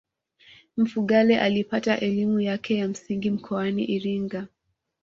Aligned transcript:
mfugale 0.77 1.39
alipata 1.39 1.97
elimu 1.99 2.41
yake 2.41 2.75
ya 2.77 2.87
msingi 2.87 3.31
mkoani 3.31 3.83
iringa 3.85 4.47